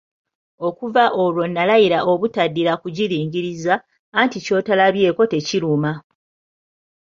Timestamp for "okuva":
0.67-1.03